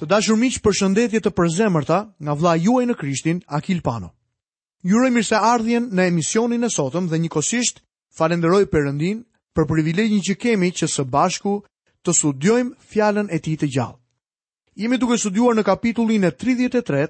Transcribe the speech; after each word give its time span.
Të 0.00 0.06
dashur 0.08 0.38
miq, 0.40 0.54
përshëndetje 0.64 1.20
të 1.26 1.30
përzemërta 1.36 1.96
nga 2.24 2.32
vlla 2.40 2.54
juaj 2.56 2.86
në 2.88 2.94
Krishtin, 2.96 3.40
Akil 3.52 3.82
Pano. 3.84 4.08
Ju 4.88 4.96
uroj 4.96 5.10
mirë 5.12 5.26
se 5.28 5.36
ardhjen 5.44 5.90
në 5.92 6.06
emisionin 6.08 6.64
e 6.64 6.70
sotëm 6.72 7.10
dhe 7.10 7.18
njëkohësisht 7.20 7.82
falenderoj 8.16 8.62
Perëndin 8.72 9.18
për 9.54 9.68
privilegjin 9.74 10.24
që 10.26 10.38
kemi 10.44 10.70
që 10.78 10.88
së 10.88 11.04
bashku 11.12 11.52
të 12.04 12.14
studiojmë 12.16 12.78
fjalën 12.94 13.28
e 13.36 13.42
Tij 13.44 13.58
të 13.60 13.68
gjallë. 13.76 13.98
Jemi 14.80 14.98
duke 15.02 15.20
studiuar 15.20 15.60
në 15.60 15.66
kapitullin 15.68 16.24
e 16.24 16.32
33 16.44 17.04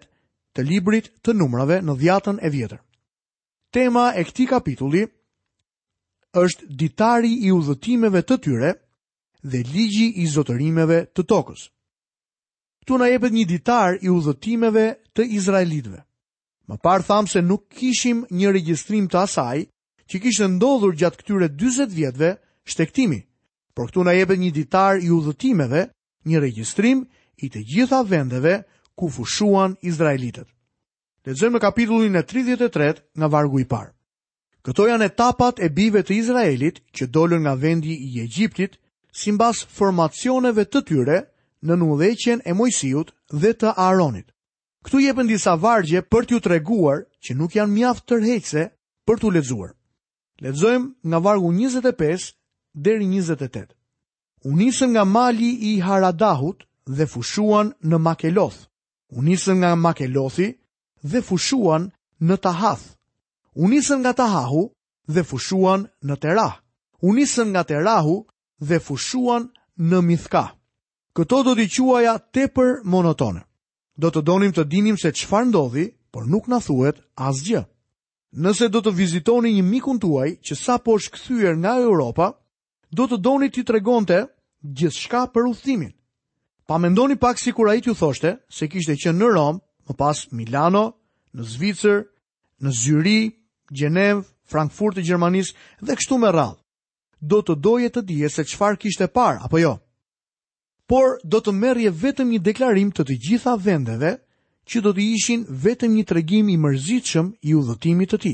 të 0.56 0.66
librit 0.66 1.12
të 1.22 1.36
Numrave 1.38 1.78
në 1.86 1.94
dhjetën 2.02 2.42
e 2.42 2.48
vjetër. 2.56 2.80
Tema 3.70 4.08
e 4.18 4.24
këtij 4.26 4.50
kapitulli 4.56 5.04
është 6.42 6.66
ditari 6.82 7.36
i 7.46 7.52
udhëtimeve 7.54 8.24
të 8.26 8.40
tyre 8.48 8.74
dhe 9.46 9.62
ligji 9.76 10.10
i 10.24 10.26
zotërimeve 10.34 11.04
të 11.14 11.22
tokës 11.30 11.70
këtu 12.90 12.98
na 12.98 13.06
jepet 13.06 13.30
një 13.30 13.44
ditar 13.46 13.98
i 14.02 14.08
udhëtimeve 14.10 14.84
të 15.14 15.22
izraelitëve. 15.38 16.00
Më 16.66 16.76
parë 16.82 17.06
thamë 17.06 17.30
se 17.30 17.42
nuk 17.42 17.68
kishim 17.78 18.24
një 18.34 18.50
regjistrim 18.54 19.06
të 19.10 19.20
asaj 19.22 19.60
që 20.10 20.18
kishte 20.24 20.48
ndodhur 20.56 20.96
gjatë 20.98 21.20
këtyre 21.22 21.48
20 21.62 21.94
vjetëve 21.94 22.32
shtektimi, 22.70 23.20
por 23.78 23.90
këtu 23.92 24.02
na 24.02 24.14
jepet 24.18 24.42
një 24.42 24.50
ditar 24.58 24.98
i 24.98 25.06
udhëtimeve, 25.14 25.84
një 26.26 26.42
regjistrim 26.42 27.04
i 27.38 27.46
të 27.48 27.62
gjitha 27.70 28.02
vendeve 28.10 28.56
ku 28.98 29.06
fushuan 29.08 29.76
izraelitët. 29.86 30.50
Lexojmë 31.30 31.58
në 31.60 31.62
kapitullin 31.62 32.18
e 32.18 32.26
33 32.26 33.02
nga 33.20 33.28
vargu 33.30 33.62
i 33.62 33.68
parë. 33.70 33.94
Këto 34.66 34.90
janë 34.90 35.06
etapat 35.14 35.62
e 35.64 35.70
bive 35.70 36.02
të 36.04 36.16
Izraelit 36.20 36.82
që 36.96 37.06
dolën 37.12 37.40
nga 37.46 37.54
vendi 37.56 37.94
i 37.94 38.10
Egjiptit 38.26 38.80
sipas 39.22 39.62
formacioneve 39.78 40.66
të 40.68 40.82
tyre, 40.90 41.18
të 41.20 41.39
në 41.68 41.76
nëndheqen 41.76 42.40
e 42.44 42.52
Mojsiut 42.56 43.10
dhe 43.40 43.50
të 43.60 43.72
Aaronit. 43.86 44.26
Këtu 44.84 45.00
jepen 45.04 45.28
disa 45.28 45.54
vargje 45.60 46.00
për 46.10 46.24
t'ju 46.26 46.38
treguar 46.46 46.98
që 47.24 47.30
nuk 47.36 47.54
janë 47.58 47.72
mjaft 47.74 48.06
tërheqse 48.08 48.62
për 49.06 49.16
t'u 49.20 49.30
lexuar. 49.34 49.70
Lexojmë 50.44 50.90
nga 51.08 51.18
vargu 51.26 51.50
25 51.52 52.30
deri 52.86 53.04
28. 53.12 53.74
U 54.48 54.54
nisën 54.56 54.88
nga 54.94 55.04
mali 55.04 55.50
i 55.74 55.80
Haradahut 55.84 56.64
dhe 56.96 57.06
fushuan 57.12 57.74
në 57.88 57.96
Makeloth. 58.06 58.60
U 59.16 59.20
nisën 59.28 59.56
nga 59.60 59.74
Makelothi 59.76 60.48
dhe 61.10 61.20
fushuan 61.28 61.90
në 62.26 62.36
Tahath. 62.44 62.86
U 63.60 63.68
nisën 63.68 64.00
nga 64.02 64.12
Tahahu 64.22 64.64
dhe 65.14 65.22
fushuan 65.30 65.80
në 66.06 66.16
Terah. 66.22 66.54
U 67.04 67.12
nisën 67.16 67.48
nga 67.52 67.62
Terahu 67.68 68.16
dhe 68.68 68.78
fushuan 68.86 69.50
në 69.88 69.98
Mithkah. 70.08 70.50
Këto 71.20 71.42
do 71.44 71.52
t'i 71.52 71.66
quaja 71.68 72.14
tepër 72.16 72.78
monotone. 72.88 73.42
Do 74.00 74.08
të 74.08 74.22
donim 74.24 74.52
të 74.56 74.62
dinim 74.72 74.96
se 74.96 75.10
çfarë 75.12 75.48
ndodhi, 75.50 75.82
por 76.12 76.24
nuk 76.24 76.46
na 76.48 76.56
thuhet 76.64 76.96
asgjë. 77.28 77.60
Nëse 78.40 78.68
do 78.72 78.80
të 78.80 78.94
vizitoni 78.96 79.50
një 79.54 79.64
mikun 79.68 79.98
tuaj 80.00 80.30
që 80.40 80.56
sapo 80.56 80.94
është 80.96 81.12
kthyer 81.18 81.58
nga 81.60 81.74
Europa, 81.82 82.30
do 82.96 83.04
të 83.10 83.18
doni 83.20 83.50
t'i 83.52 83.64
tregonte 83.68 84.20
gjithçka 84.64 85.26
për 85.34 85.50
udhëtimin. 85.52 85.92
Pa 86.64 86.78
mendoni 86.80 87.18
pak 87.20 87.36
sikur 87.42 87.68
ai 87.68 87.82
t'ju 87.84 87.92
thoshte 88.00 88.32
se 88.48 88.70
kishte 88.72 88.96
qenë 88.96 89.18
në 89.20 89.28
Rom, 89.36 89.60
më 89.88 89.92
pas 90.00 90.24
Milano, 90.32 90.84
në 91.36 91.42
Zvicër, 91.52 92.00
në 92.64 92.72
Zyri, 92.80 93.20
Gjenev, 93.76 94.24
Frankfurt 94.48 94.96
e 94.96 95.04
Gjermanis 95.04 95.52
dhe 95.84 96.00
kështu 96.00 96.16
me 96.24 96.32
radhë. 96.32 96.56
Do 97.20 97.44
të 97.44 97.60
doje 97.60 97.92
të 97.92 98.06
dije 98.08 98.32
se 98.32 98.48
qfar 98.48 98.78
kishte 98.80 99.10
par, 99.12 99.36
apo 99.44 99.58
jo? 99.60 99.76
por 100.90 101.20
do 101.32 101.38
të 101.46 101.52
merje 101.54 101.90
vetëm 101.94 102.30
një 102.34 102.38
deklarim 102.48 102.88
të 102.90 103.04
të 103.06 103.14
gjitha 103.24 103.52
vendeve 103.62 104.08
që 104.70 104.80
do 104.82 104.90
të 104.94 105.02
ishin 105.14 105.42
vetëm 105.64 105.92
një 105.94 106.04
tregim 106.10 106.48
i 106.50 106.56
mërzitëshëm 106.58 107.28
i 107.46 107.52
udhëtimit 107.60 108.10
të 108.10 108.18
ti. 108.24 108.32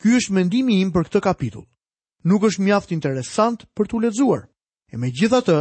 Ky 0.00 0.14
është 0.16 0.36
mendimi 0.38 0.78
im 0.80 0.88
për 0.94 1.04
këtë 1.10 1.20
kapitull. 1.26 1.66
Nuk 2.32 2.46
është 2.48 2.62
mjaft 2.64 2.94
interesant 2.96 3.66
për 3.76 3.90
t'u 3.90 4.00
lexuar. 4.06 4.46
E 4.88 4.94
me 4.96 5.10
gjitha 5.12 5.42
të, 5.44 5.58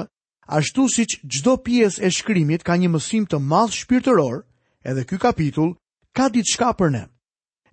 ashtu 0.56 0.86
si 0.96 1.04
që 1.12 1.18
gjdo 1.34 1.58
pjesë 1.66 2.00
e 2.08 2.12
shkrimit 2.18 2.64
ka 2.64 2.78
një 2.80 2.94
mësim 2.96 3.26
të 3.28 3.42
madhë 3.52 3.76
shpirtëror, 3.82 4.38
edhe 4.88 5.04
ky 5.10 5.20
kapitull 5.20 5.76
ka 6.16 6.30
ditë 6.32 6.54
shka 6.56 6.70
për 6.80 6.94
ne. 6.96 7.04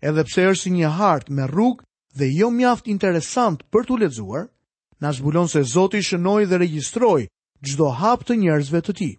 Edhe 0.02 0.24
pse 0.26 0.48
është 0.50 0.62
si 0.64 0.72
një 0.80 0.90
hartë 0.98 1.36
me 1.38 1.46
rrugë 1.46 1.86
dhe 2.18 2.32
jo 2.40 2.50
mjaft 2.50 2.90
interesant 2.90 3.62
për 3.70 3.86
t'u 3.86 4.00
lexuar, 4.02 4.50
na 4.98 5.14
zbulon 5.14 5.46
se 5.46 5.62
Zoti 5.62 6.02
shënoi 6.02 6.48
dhe 6.50 6.58
regjistroi 6.58 7.28
gjdo 7.62 7.88
hap 7.94 8.24
të 8.26 8.36
njerëzve 8.42 8.80
të 8.82 8.94
ti. 8.98 9.10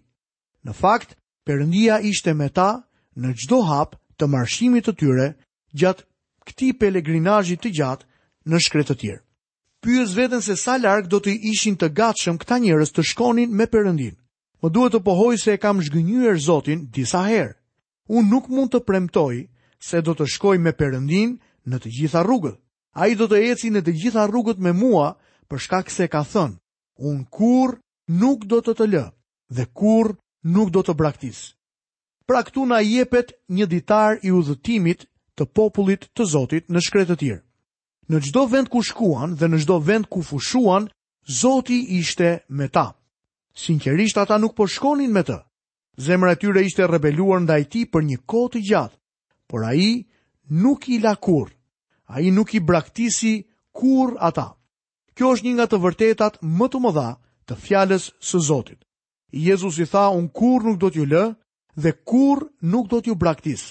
Në 0.64 0.72
fakt, 0.74 1.16
përëndia 1.48 1.98
ishte 2.04 2.34
me 2.36 2.48
ta 2.48 2.84
në 3.16 3.32
gjdo 3.42 3.58
hap 3.68 3.96
të 4.16 4.28
marshimit 4.30 4.86
të 4.88 4.94
tyre 5.00 5.26
gjatë 5.74 6.04
këti 6.48 6.68
pelegrinajit 6.78 7.60
të 7.62 7.70
gjatë 7.78 8.04
në 8.50 8.58
shkretë 8.60 8.92
të 8.94 8.98
tjerë. 9.00 9.22
Pyës 9.84 10.14
vetën 10.16 10.40
se 10.40 10.56
sa 10.56 10.76
larkë 10.80 11.10
do 11.12 11.18
të 11.20 11.34
ishin 11.52 11.76
të 11.76 11.90
gatshëm 11.96 12.38
këta 12.40 12.58
njerëz 12.62 12.92
të 12.92 13.02
shkonin 13.10 13.52
me 13.52 13.66
përëndin. 13.68 14.14
Më 14.62 14.68
duhet 14.72 14.94
të 14.96 15.00
pohoj 15.04 15.36
se 15.40 15.52
e 15.56 15.60
kam 15.60 15.80
shgënyër 15.84 16.38
zotin 16.40 16.86
disa 16.92 17.20
herë. 17.28 17.56
Unë 18.08 18.28
nuk 18.30 18.48
mund 18.48 18.72
të 18.72 18.80
premtoj 18.84 19.48
se 19.84 20.00
do 20.00 20.14
të 20.16 20.24
shkoj 20.34 20.56
me 20.60 20.72
përëndin 20.72 21.36
në 21.68 21.76
të 21.80 21.90
gjitha 21.98 22.24
rrugët. 22.24 22.60
A 22.96 23.08
i 23.10 23.14
do 23.18 23.26
të 23.28 23.40
eci 23.50 23.68
në 23.72 23.80
të 23.84 23.92
gjitha 24.00 24.24
rrugët 24.30 24.60
me 24.62 24.72
mua 24.72 25.14
për 25.48 25.58
shkak 25.64 25.90
se 25.92 26.08
ka 26.08 26.24
thënë. 26.24 26.56
Unë 26.96 27.24
kur 27.30 27.76
nuk 28.10 28.44
do 28.50 28.60
të 28.60 28.74
të 28.76 28.86
lë 28.92 29.04
dhe 29.54 29.64
kur 29.72 30.14
nuk 30.44 30.70
do 30.74 30.82
të 30.84 30.94
braktis. 30.94 31.54
Pra 32.26 32.42
këtu 32.44 32.64
na 32.68 32.78
jepet 32.80 33.32
një 33.52 33.66
ditar 33.68 34.18
i 34.22 34.32
udhëtimit 34.32 35.06
të 35.36 35.44
popullit 35.54 36.06
të 36.16 36.24
Zotit 36.24 36.68
në 36.72 36.80
shkretë 36.80 37.12
të 37.12 37.16
tjirë. 37.20 37.42
Në 38.08 38.20
gjdo 38.26 38.44
vend 38.52 38.68
ku 38.68 38.82
shkuan 38.84 39.34
dhe 39.36 39.48
në 39.48 39.60
gjdo 39.64 39.78
vend 39.80 40.08
ku 40.08 40.22
fushuan, 40.22 40.88
Zoti 41.28 41.78
ishte 41.98 42.44
me 42.48 42.66
ta. 42.68 42.90
Sinqerisht 43.56 44.18
ata 44.20 44.36
nuk 44.38 44.52
po 44.56 44.66
shkonin 44.68 45.12
me 45.12 45.22
të. 45.24 45.38
Zemra 45.96 46.32
e 46.32 46.36
tyre 46.40 46.64
ishte 46.66 46.84
rebeluar 46.86 47.40
ndaj 47.40 47.62
tij 47.70 47.88
për 47.92 48.02
një 48.04 48.18
kohë 48.28 48.50
të 48.52 48.60
gjatë, 48.68 48.98
por 49.48 49.64
ai 49.64 50.04
nuk 50.50 50.88
i 50.88 50.98
la 51.00 51.14
a 51.16 51.42
Ai 52.06 52.30
nuk 52.30 52.54
i 52.54 52.60
braktisi 52.60 53.48
kur 53.72 54.12
ata. 54.20 54.52
Kjo 55.14 55.32
është 55.34 55.44
një 55.46 55.54
nga 55.54 55.66
të 55.66 55.76
vërtetat 55.80 56.34
më 56.42 56.66
të 56.68 56.78
mëdha 56.80 57.10
të 57.46 57.56
fjales 57.60 58.04
së 58.24 58.38
Zotit. 58.40 58.78
Jezus 59.32 59.78
i 59.82 59.86
tha, 59.86 60.08
unë 60.10 60.32
kur 60.32 60.62
nuk 60.64 60.78
do 60.80 60.88
t'ju 60.90 61.04
lë 61.10 61.24
dhe 61.82 61.90
kur 62.08 62.38
nuk 62.72 62.88
do 62.88 63.00
t'ju 63.02 63.14
braktis. 63.14 63.62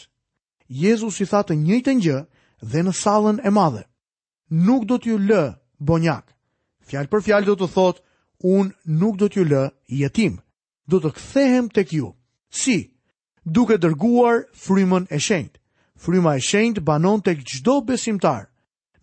Jezus 0.67 1.15
i 1.21 1.25
tha 1.29 1.41
të 1.45 1.55
njëjtë 1.63 1.93
një 2.03 2.19
dhe 2.71 2.79
në 2.83 2.93
salën 3.01 3.37
e 3.45 3.49
madhe. 3.49 3.83
Nuk 4.67 4.85
do 4.89 4.97
t'ju 4.99 5.17
lë 5.29 5.43
bonjak. 5.87 6.25
Fjalë 6.87 7.09
për 7.11 7.23
fjalë 7.25 7.45
do 7.49 7.55
të 7.59 7.67
thot, 7.73 7.97
unë 8.43 8.71
nuk 9.01 9.15
do 9.19 9.27
t'ju 9.29 9.43
lë 9.51 9.63
jetim. 10.01 10.33
Do 10.87 10.97
të 10.99 11.09
kthehem 11.15 11.69
tek 11.71 11.93
ju. 11.93 12.11
Si? 12.49 12.79
Duke 13.45 13.77
dërguar 13.79 14.45
frymën 14.63 15.07
e 15.11 15.17
shenjtë. 15.19 15.57
Fryma 16.03 16.33
e 16.35 16.41
shenjtë 16.43 16.81
banon 16.83 17.21
tek 17.23 17.39
çdo 17.47 17.79
besimtar. 17.87 18.49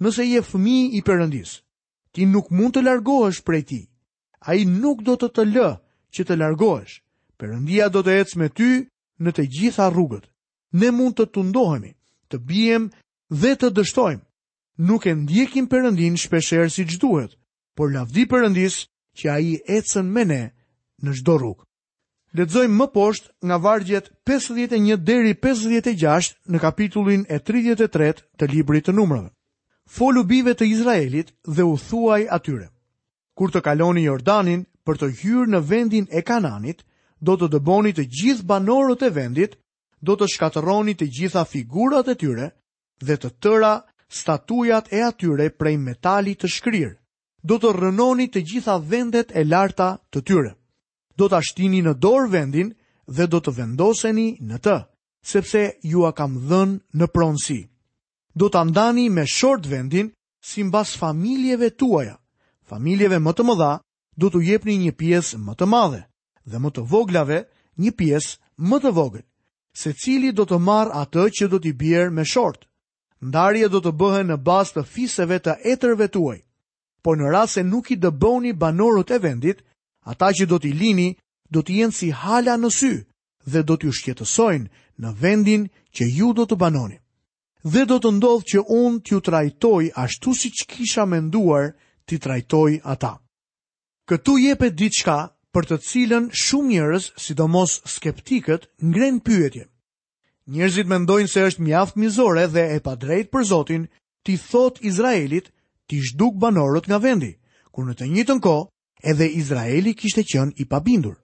Nëse 0.00 0.24
je 0.28 0.40
fëmijë 0.50 0.96
i 0.96 1.00
Perëndis, 1.06 1.52
ti 2.12 2.24
nuk 2.28 2.48
mund 2.56 2.72
të 2.74 2.82
largohesh 2.84 3.42
prej 3.44 3.62
tij 3.68 3.84
a 4.40 4.54
i 4.56 4.64
nuk 4.64 5.02
do 5.04 5.14
të 5.20 5.28
të 5.36 5.44
lë 5.54 5.68
që 6.16 6.24
të 6.24 6.36
largohesh, 6.40 6.94
përëndia 7.40 7.88
do 7.92 8.00
të 8.02 8.12
ecë 8.22 8.38
me 8.40 8.48
ty 8.56 8.70
në 9.20 9.30
të 9.36 9.44
gjitha 9.54 9.88
rrugët. 9.92 10.26
Ne 10.80 10.90
mund 10.96 11.14
të 11.18 11.26
të 11.34 11.42
ndohemi, 11.50 11.92
të 12.30 12.36
bijem 12.48 12.88
dhe 13.42 13.52
të 13.58 13.68
dështojmë. 13.76 14.24
Nuk 14.88 15.02
e 15.06 15.12
ndjekim 15.14 15.66
përëndin 15.68 16.16
shpesher 16.16 16.70
si 16.72 16.84
duhet, 16.88 17.32
por 17.76 17.92
lavdi 17.92 18.24
përëndis 18.30 18.76
që 19.18 19.26
a 19.30 19.36
i 19.44 19.54
ecën 19.76 20.06
me 20.14 20.24
ne 20.24 20.42
në 21.04 21.10
gjdo 21.20 21.34
rrugë. 21.38 21.64
Ledzojmë 22.38 22.76
më 22.78 22.86
poshtë 22.94 23.28
nga 23.46 23.56
vargjet 23.58 24.06
51 24.30 24.94
deri 25.10 25.34
56 25.34 26.34
në 26.48 26.58
kapitullin 26.64 27.26
e 27.28 27.38
33 27.42 28.14
të 28.38 28.48
librit 28.54 28.86
të 28.86 28.92
numrëve. 28.94 29.30
Folu 29.96 30.22
bive 30.24 30.54
të 30.54 30.64
Izraelit 30.72 31.34
dhe 31.56 31.62
u 31.66 31.74
thuaj 31.88 32.22
atyre 32.30 32.68
kur 33.40 33.48
të 33.56 33.60
kaloni 33.64 34.02
Jordanin 34.04 34.66
për 34.84 34.98
të 35.00 35.06
hyrë 35.18 35.46
në 35.52 35.58
vendin 35.64 36.04
e 36.12 36.20
Kananit, 36.28 36.82
do 37.24 37.38
të 37.40 37.46
dëboni 37.54 37.94
të 37.96 38.04
gjithë 38.16 38.44
banorët 38.50 39.06
e 39.08 39.08
vendit, 39.16 39.54
do 40.04 40.12
të 40.18 40.28
shkatëroni 40.34 40.92
të 40.98 41.06
gjitha 41.16 41.46
figurat 41.48 42.10
e 42.12 42.18
tyre 42.20 42.50
dhe 43.00 43.16
të 43.16 43.30
tëra 43.42 43.72
statujat 44.20 44.92
e 44.92 45.00
atyre 45.08 45.46
prej 45.56 45.76
metalit 45.80 46.42
të 46.42 46.50
shkrirë. 46.56 46.92
Do 47.48 47.56
të 47.56 47.72
rënoni 47.80 48.26
të 48.28 48.42
gjitha 48.50 48.76
vendet 48.92 49.32
e 49.32 49.46
larta 49.48 49.88
të 50.12 50.20
tyre. 50.28 50.52
Do 51.16 51.24
të 51.32 51.40
ashtini 51.40 51.80
në 51.84 51.96
dorë 52.04 52.28
vendin 52.36 52.74
dhe 53.16 53.24
do 53.32 53.40
të 53.40 53.56
vendoseni 53.56 54.28
në 54.50 54.58
të, 54.68 54.76
sepse 55.32 55.64
ju 55.88 56.04
a 56.04 56.12
kam 56.12 56.36
dhënë 56.48 56.76
në 57.00 57.08
pronësi. 57.14 57.60
Do 58.36 58.52
të 58.52 58.60
andani 58.66 59.08
me 59.16 59.24
short 59.26 59.64
vendin 59.72 60.12
si 60.44 60.64
mbas 60.68 60.92
familjeve 61.00 61.70
tuaja, 61.80 62.18
familjeve 62.72 63.18
më 63.24 63.32
të 63.38 63.42
mëdha 63.50 63.72
do 64.20 64.28
t'u 64.30 64.40
jepni 64.48 64.74
një 64.84 64.92
pjesë 65.00 65.36
më 65.46 65.52
të 65.58 65.66
madhe 65.74 66.00
dhe 66.50 66.58
më 66.62 66.70
të 66.74 66.82
voglave 66.92 67.38
një 67.82 67.92
pjesë 67.98 68.32
më 68.70 68.76
të 68.82 68.90
vogël. 68.98 69.24
Se 69.80 69.90
cili 70.02 70.30
do 70.38 70.44
të 70.48 70.58
marrë 70.68 70.94
atë 71.02 71.24
që 71.36 71.44
do 71.52 71.58
t'i 71.62 71.72
bjerë 71.82 72.14
me 72.16 72.24
shortë. 72.34 72.66
Ndarje 73.28 73.66
do 73.74 73.80
të 73.84 73.92
bëhe 74.00 74.22
në 74.26 74.36
bastë 74.48 74.80
të 74.80 74.86
fiseve 74.94 75.36
të 75.44 75.52
etërve 75.72 76.06
tuaj. 76.14 76.38
Por 77.04 77.14
në 77.18 77.26
rras 77.30 77.54
se 77.56 77.62
nuk 77.72 77.90
i 77.94 77.96
dëboni 78.02 78.52
banorët 78.62 79.10
e 79.16 79.18
vendit, 79.26 79.58
ata 80.10 80.30
që 80.36 80.44
do 80.50 80.58
t'i 80.60 80.72
lini 80.82 81.08
do 81.52 81.62
t'i 81.62 81.80
jenë 81.80 81.96
si 81.98 82.08
hala 82.22 82.54
në 82.60 82.70
sy 82.78 82.92
dhe 83.52 83.60
do 83.68 83.76
t'ju 83.76 83.92
shqetësojnë 83.98 84.68
në 85.02 85.10
vendin 85.22 85.62
që 85.96 86.04
ju 86.18 86.32
do 86.38 86.44
të 86.48 86.58
banoni. 86.60 86.98
Dhe 87.72 87.82
do 87.90 88.00
të 88.00 88.10
ndodhë 88.18 88.46
që 88.50 88.64
unë 88.82 89.02
t'ju 89.04 89.18
trajtoj 89.26 89.84
ashtu 90.04 90.32
si 90.40 90.48
që 90.56 90.66
kisha 90.72 91.04
menduar 91.12 91.72
t'i 92.06 92.18
trajtoj 92.18 92.80
ata. 92.84 93.18
Këtu 94.08 94.38
jepe 94.40 94.70
diçka 94.72 95.30
për 95.54 95.66
të 95.66 95.76
cilën 95.86 96.26
shumë 96.32 96.70
njërës, 96.74 97.06
sidomos 97.18 97.80
skeptikët, 97.90 98.68
ngren 98.82 99.20
pyetje. 99.20 99.64
Njërzit 100.50 100.86
mendojnë 100.86 101.30
se 101.30 101.44
është 101.48 101.62
mjaft 101.66 101.96
mizore 101.98 102.46
dhe 102.50 102.64
e 102.76 102.80
pa 102.84 102.94
drejt 102.96 103.30
për 103.30 103.44
Zotin, 103.50 103.84
ti 104.24 104.36
thot 104.38 104.78
Izraelit 104.82 105.50
ti 105.86 105.98
zhduk 106.06 106.36
banorët 106.38 106.86
nga 106.90 106.98
vendi, 107.02 107.34
kur 107.72 107.86
në 107.86 107.94
të 107.98 108.06
njëtën 108.14 108.40
ko, 108.42 108.56
edhe 109.02 109.26
Izraeli 109.26 109.94
kishte 109.98 110.22
qënë 110.22 110.54
i 110.62 110.64
pabindur. 110.70 111.16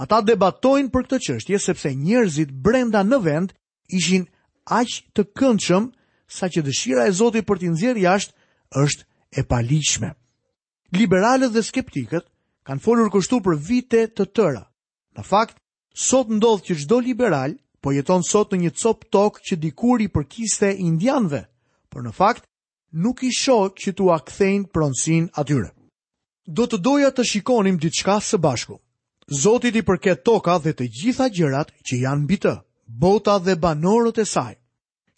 Ata 0.00 0.20
debatojnë 0.24 0.92
për 0.92 1.06
këtë 1.08 1.18
qështje 1.26 1.58
sepse 1.60 1.94
njërzit 1.96 2.52
brenda 2.64 3.00
në 3.04 3.18
vend 3.24 3.52
ishin 3.92 4.28
aq 4.72 5.00
të 5.16 5.24
këndshëm 5.36 5.90
sa 6.30 6.48
që 6.48 6.64
dëshira 6.64 7.08
e 7.08 7.12
Zotit 7.20 7.48
për 7.48 7.58
t'i 7.60 7.70
nxjerr 7.72 8.04
jashtë 8.04 8.36
është 8.84 9.04
e 9.36 9.42
paligjshme. 9.48 10.10
Liberalët 10.98 11.52
dhe 11.54 11.62
skeptikët 11.70 12.26
kanë 12.66 12.82
folur 12.82 13.08
kështu 13.14 13.38
për 13.46 13.58
vite 13.68 14.00
të 14.16 14.26
tëra. 14.36 14.62
Në 15.18 15.22
fakt, 15.30 15.56
sot 16.08 16.30
ndodh 16.34 16.64
që 16.66 16.74
çdo 16.82 16.98
liberal 17.06 17.54
po 17.82 17.94
jeton 17.96 18.24
sot 18.26 18.52
në 18.52 18.58
një 18.64 18.72
cop 18.82 19.06
tok 19.14 19.40
që 19.46 19.56
dikur 19.62 20.02
i 20.04 20.08
përkiste 20.14 20.70
indianëve, 20.88 21.44
por 21.90 22.02
në 22.02 22.12
fakt 22.18 22.44
nuk 23.04 23.22
i 23.26 23.30
shoh 23.40 23.70
që 23.78 23.94
tu 23.98 24.10
akthejnë 24.12 24.70
pronsin 24.74 25.30
atyre. 25.38 25.70
Do 26.50 26.66
të 26.66 26.80
doja 26.82 27.10
të 27.14 27.26
shikonim 27.30 27.78
diçka 27.78 28.18
së 28.20 28.38
bashku. 28.42 28.80
Zotit 29.30 29.76
i 29.78 29.84
përket 29.86 30.24
toka 30.26 30.56
dhe 30.64 30.72
të 30.74 30.88
gjitha 30.98 31.28
gjërat 31.36 31.70
që 31.86 32.00
janë 32.04 32.24
mbi 32.24 32.40
të, 32.42 32.54
bota 32.98 33.36
dhe 33.38 33.54
banorët 33.62 34.18
e 34.18 34.26
saj. 34.26 34.56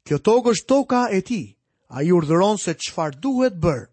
Kjo 0.04 0.18
tokë 0.20 0.52
është 0.52 0.68
toka 0.68 1.06
e 1.16 1.22
ti, 1.24 1.40
a 1.88 2.04
urdhëron 2.12 2.60
se 2.60 2.74
qëfar 2.76 3.16
duhet 3.24 3.56
bërë. 3.64 3.88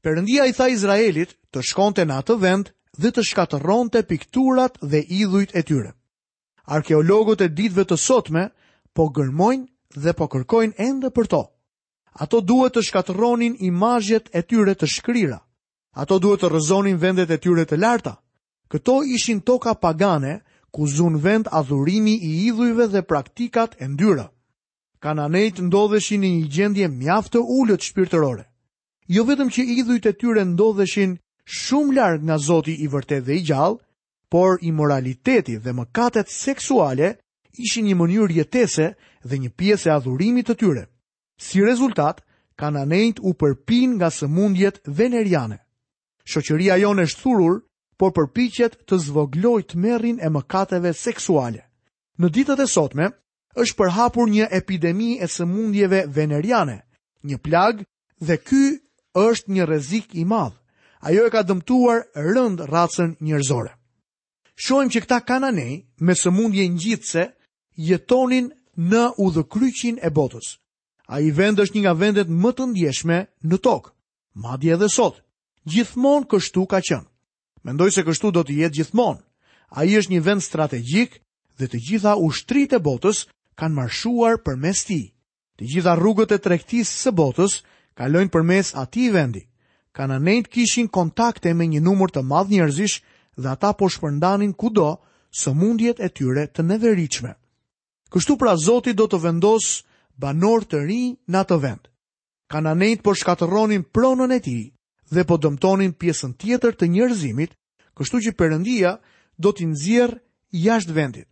Perëndia 0.00 0.46
i 0.48 0.54
tha 0.56 0.64
Izraelit 0.72 1.34
të 1.52 1.60
shkonte 1.70 2.06
në 2.08 2.14
atë 2.22 2.36
vend 2.42 2.70
dhe 3.04 3.10
të 3.12 3.24
shkatërronte 3.30 4.00
pikturat 4.12 4.78
dhe 4.92 5.02
idhujt 5.16 5.52
e 5.52 5.62
tyre. 5.70 5.90
Arkeologët 6.76 7.42
e 7.44 7.48
ditëve 7.58 7.84
të 7.90 7.98
sotme 8.04 8.46
po 8.96 9.10
gërmojnë 9.18 10.00
dhe 10.04 10.14
po 10.20 10.28
kërkojnë 10.32 10.78
ende 10.88 11.10
për 11.18 11.28
to. 11.34 11.42
Ato 12.24 12.40
duhet 12.52 12.78
të 12.78 12.84
shkatërronin 12.88 13.58
imazhet 13.68 14.32
e 14.32 14.42
tyre 14.50 14.74
të 14.80 14.88
shkrira. 14.94 15.36
Ato 16.04 16.18
duhet 16.24 16.42
të 16.46 16.50
rrëzonin 16.54 16.96
vendet 17.04 17.30
e 17.30 17.38
tyre 17.44 17.66
të 17.68 17.76
larta. 17.84 18.14
Këto 18.72 18.96
ishin 19.18 19.42
toka 19.50 19.74
pagane 19.84 20.38
ku 20.72 20.86
zun 20.96 21.18
vend 21.26 21.48
adhurimi 21.60 22.14
i 22.16 22.32
idhujve 22.48 22.88
dhe 22.92 23.04
praktikat 23.12 23.76
e 23.84 23.88
ndyra. 23.92 24.26
Kananejt 25.04 25.56
ndodheshin 25.66 26.24
një 26.24 26.48
gjendje 26.54 26.86
mjaftë 27.00 27.40
ullët 27.58 27.84
shpirtërore 27.88 28.44
jo 29.10 29.24
vetëm 29.26 29.48
që 29.50 29.64
idhujt 29.74 30.06
e 30.06 30.12
tyre 30.14 30.44
ndodheshin 30.46 31.16
shumë 31.50 31.94
larg 31.98 32.20
nga 32.22 32.36
Zoti 32.46 32.74
i 32.84 32.88
vërtetë 32.92 33.24
dhe 33.26 33.34
i 33.36 33.42
gjallë, 33.48 33.80
por 34.30 34.60
moraliteti 34.78 35.56
dhe 35.64 35.72
mëkatet 35.74 36.28
seksuale 36.30 37.08
ishin 37.58 37.86
një 37.88 37.96
mënyrë 37.98 38.36
jetese 38.38 38.86
dhe 39.28 39.38
një 39.42 39.50
pjesë 39.58 39.88
e 39.90 39.94
adhurimit 39.96 40.46
të 40.46 40.54
tyre. 40.60 40.84
Si 41.42 41.58
rezultat, 41.66 42.22
kananejt 42.60 43.18
u 43.26 43.34
përpin 43.40 43.96
nga 43.98 44.10
sëmundjet 44.14 44.78
veneriane. 44.86 45.58
Shoqëria 46.30 46.76
jonë 46.78 47.06
është 47.08 47.20
thurur, 47.24 47.56
por 47.98 48.12
përpiqet 48.16 48.78
të 48.86 48.94
zvoglojt 49.08 49.66
të 49.72 49.76
merrin 49.82 50.22
e 50.22 50.28
mëkateve 50.30 50.92
seksuale. 50.94 51.66
Në 52.20 52.28
ditët 52.34 52.62
e 52.62 52.68
sotme, 52.70 53.10
është 53.58 53.76
përhapur 53.80 54.30
një 54.30 54.46
epidemi 54.60 55.18
e 55.18 55.26
sëmundjeve 55.26 56.04
veneriane, 56.14 56.78
një 57.26 57.36
plagë 57.44 57.82
dhe 58.28 58.36
ky 58.48 58.62
është 59.14 59.48
një 59.50 59.64
rrezik 59.66 60.14
i 60.14 60.24
madh. 60.24 60.54
Ajo 61.00 61.24
e 61.26 61.30
ka 61.32 61.42
dëmtuar 61.42 62.04
rënd 62.14 62.60
racën 62.68 63.16
njerëzore. 63.24 63.72
Shohim 64.60 64.90
që 64.92 65.00
këta 65.06 65.20
kananej 65.24 65.86
me 66.04 66.12
sëmundje 66.12 66.66
ngjitse 66.68 67.22
jetonin 67.80 68.50
në 68.76 69.04
udhëkryqin 69.16 69.96
e 70.04 70.10
botës. 70.12 70.60
Ai 71.08 71.32
vend 71.32 71.56
është 71.58 71.74
një 71.76 71.82
nga 71.84 71.94
vendet 71.96 72.28
më 72.28 72.50
të 72.54 72.66
ndjeshme 72.68 73.18
në 73.48 73.56
tokë, 73.64 73.90
madje 74.44 74.74
edhe 74.76 74.88
sot. 74.92 75.24
Gjithmonë 75.64 76.28
kështu 76.30 76.62
ka 76.68 76.80
qenë. 76.84 77.08
Mendoj 77.64 77.90
se 77.96 78.04
kështu 78.04 78.30
do 78.36 78.44
të 78.44 78.60
jetë 78.60 78.76
gjithmonë. 78.78 79.24
Ai 79.80 79.96
është 79.96 80.12
një 80.12 80.20
vend 80.28 80.44
strategjik 80.44 81.16
dhe 81.58 81.66
të 81.68 81.78
gjitha 81.88 82.12
ushtritë 82.28 82.76
e 82.76 82.84
botës 82.84 83.24
kanë 83.56 83.74
marshuar 83.80 84.36
përmes 84.44 84.84
tij. 84.84 85.08
Të 85.56 85.64
gjitha 85.72 85.96
rrugët 85.96 86.36
e 86.36 86.40
tregtisë 86.40 86.94
së 87.08 87.12
botës 87.16 87.60
kalojnë 88.00 88.32
përmes 88.32 88.70
atij 88.80 89.10
vendi. 89.12 89.42
Kananejt 89.92 90.46
kishin 90.48 90.88
kontakte 90.88 91.52
me 91.54 91.66
një 91.68 91.82
numër 91.84 92.12
të 92.14 92.22
madh 92.24 92.50
njerëzish 92.54 93.00
dhe 93.36 93.48
ata 93.52 93.74
po 93.76 93.90
shpërndanin 93.92 94.54
kudo 94.56 95.02
sëmundjet 95.40 96.00
e 96.00 96.08
tyre 96.08 96.46
të 96.48 96.62
neveritshme. 96.64 97.32
Kështu 98.10 98.36
pra 98.40 98.56
Zoti 98.56 98.94
do 98.96 99.04
të 99.06 99.20
vendos 99.24 99.66
banor 100.16 100.64
të 100.64 100.78
ri 100.86 101.00
në 101.28 101.36
atë 101.42 101.58
vend. 101.62 101.82
Kananejt 102.50 103.02
po 103.04 103.12
shkatëronin 103.14 103.84
pronën 103.92 104.32
e 104.34 104.40
tij 104.46 104.62
dhe 105.12 105.22
po 105.28 105.36
dëmtonin 105.38 105.92
pjesën 106.00 106.32
tjetër 106.40 106.78
të 106.78 106.88
njerëzimit, 106.88 107.52
kështu 107.98 108.16
që 108.24 108.36
Perëndia 108.38 108.96
do 109.36 109.52
t'i 109.52 109.66
nxjerr 109.70 110.14
jashtë 110.64 110.96
vendit. 110.96 111.28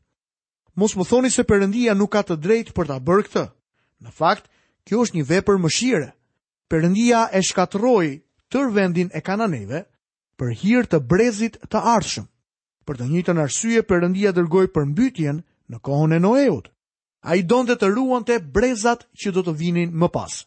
Mos 0.78 0.92
më 0.98 1.04
thoni 1.08 1.30
se 1.32 1.46
Perëndia 1.48 1.94
nuk 1.96 2.12
ka 2.12 2.22
të 2.26 2.36
drejtë 2.42 2.74
për 2.76 2.86
ta 2.90 2.98
bërë 3.00 3.24
këtë. 3.26 3.44
Në 4.04 4.10
fakt, 4.18 4.46
kjo 4.86 5.04
është 5.06 5.16
një 5.18 5.24
vepër 5.32 5.58
mëshire 5.62 6.10
përëndia 6.72 7.20
e 7.32 7.40
shkatëroj 7.48 8.08
tër 8.52 8.66
vendin 8.76 9.08
e 9.16 9.20
kananeve 9.24 9.78
për 10.40 10.50
hirë 10.62 10.88
të 10.92 10.98
brezit 11.10 11.56
të 11.72 11.80
ardhshëm. 11.94 12.26
Për 12.86 12.98
të 13.00 13.06
një 13.12 13.22
të 13.26 13.34
nërsyje 13.38 13.84
përëndia 13.88 14.32
dërgoj 14.36 14.66
për 14.76 14.84
mbytjen 14.92 15.40
në 15.72 15.80
kohën 15.88 16.12
e 16.16 16.20
Noeut. 16.24 16.68
A 17.28 17.34
i 17.36 17.42
donë 17.50 17.68
dhe 17.72 17.76
të 17.80 17.88
ruan 17.96 18.24
të 18.24 18.36
brezat 18.56 19.08
që 19.20 19.32
do 19.34 19.42
të 19.46 19.52
vinin 19.60 19.92
më 20.00 20.08
pas. 20.14 20.42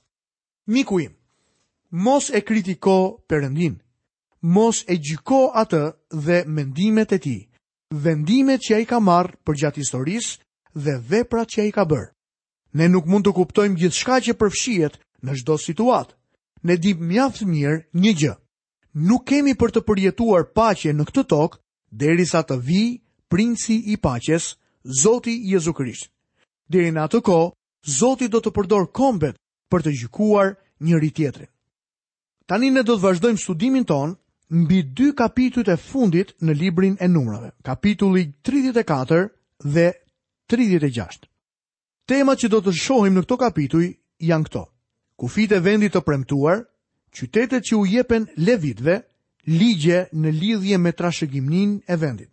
Miku 0.69 1.01
im, 1.03 1.11
mos 2.05 2.29
e 2.31 2.39
kritiko 2.45 2.95
përëndin, 3.29 3.75
mos 4.55 4.85
e 4.87 4.95
gjiko 5.01 5.41
atë 5.63 5.81
dhe 6.25 6.37
mendimet 6.47 7.11
e 7.11 7.19
ti, 7.25 7.37
vendimet 8.05 8.61
që 8.61 8.75
a 8.75 8.79
i 8.85 8.87
ka 8.89 9.01
marrë 9.03 9.41
për 9.45 9.57
gjatë 9.61 9.81
historisë 9.81 10.85
dhe 10.85 10.97
veprat 11.11 11.49
që 11.51 11.61
a 11.61 11.67
i 11.69 11.75
ka 11.75 11.85
bërë. 11.85 12.13
Ne 12.79 12.87
nuk 12.93 13.05
mund 13.09 13.25
të 13.27 13.33
kuptojmë 13.39 13.75
gjithë 13.81 13.99
shka 13.99 14.17
që 14.29 14.37
përfshiet 14.41 14.95
në 15.21 15.35
shdo 15.41 15.57
situatë 15.61 16.15
ne 16.63 16.77
dim 16.77 16.97
mjaft 17.07 17.41
mirë 17.45 17.75
një 17.93 18.13
gjë. 18.21 18.33
Nuk 19.07 19.23
kemi 19.29 19.53
për 19.55 19.71
të 19.75 19.83
përjetuar 19.87 20.47
paqe 20.57 20.93
në 20.93 21.05
këtë 21.09 21.23
tokë 21.31 21.61
derisa 21.91 22.41
të 22.43 22.57
vijë 22.67 22.97
Princi 23.31 23.77
i 23.87 23.95
Paqes, 24.03 24.49
Zoti 25.01 25.37
Jezu 25.47 25.71
Krisht. 25.73 26.09
Deri 26.67 26.89
në 26.91 27.05
atë 27.07 27.21
kohë, 27.23 27.53
Zoti 27.99 28.27
do 28.27 28.41
të 28.43 28.51
përdor 28.57 28.89
kombet 28.91 29.37
për 29.71 29.85
të 29.85 29.93
gjykuar 30.01 30.51
njëri 30.83 31.11
tjetrin. 31.15 31.47
Tani 32.45 32.73
ne 32.75 32.83
do 32.83 32.97
të 32.97 33.03
vazhdojmë 33.05 33.39
studimin 33.39 33.87
ton 33.87 34.17
mbi 34.51 34.81
dy 34.97 35.13
kapitujt 35.15 35.71
e 35.71 35.77
fundit 35.79 36.35
në 36.43 36.57
librin 36.59 36.97
e 36.99 37.07
numrave, 37.07 37.53
kapitulli 37.63 38.25
34 38.43 39.29
dhe 39.63 39.87
36. 40.51 41.23
Temat 42.07 42.43
që 42.43 42.51
do 42.51 42.59
të 42.65 42.75
shohim 42.75 43.15
në 43.15 43.23
këto 43.23 43.37
kapituj 43.39 43.87
janë 44.19 44.49
këto 44.49 44.65
kufit 45.21 45.51
e 45.53 45.59
vendit 45.61 45.93
të 45.93 46.01
premtuar, 46.01 46.63
qytetet 47.13 47.61
që 47.69 47.75
u 47.77 47.83
jepen 47.85 48.25
levitve, 48.41 49.01
ligje 49.45 50.05
në 50.17 50.31
lidhje 50.37 50.77
me 50.81 50.93
trashëgimnin 50.97 51.75
e 51.85 51.95
vendit. 52.01 52.31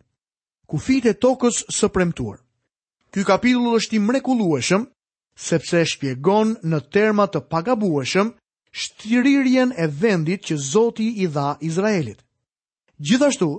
Kufit 0.69 1.05
e 1.05 1.13
tokës 1.13 1.65
së 1.75 1.89
premtuar. 1.93 2.39
Ky 3.13 3.21
kapitull 3.29 3.75
është 3.77 3.97
i 3.97 4.01
mrekullueshëm 4.07 4.87
sepse 5.39 5.83
shpjegon 5.93 6.55
në 6.71 6.79
terma 6.93 7.27
të 7.29 7.43
pagabueshëm 7.51 8.33
shtiririjen 8.81 9.71
e 9.81 9.85
vendit 10.01 10.45
që 10.49 10.57
Zoti 10.71 11.11
i 11.23 11.29
dha 11.33 11.55
Izraelit. 11.65 12.21
Gjithashtu, 12.97 13.49